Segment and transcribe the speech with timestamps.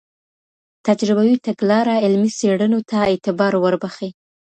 [0.87, 4.09] تجربوي تګلاره علمي څېړنو ته اعتبار وربخښي.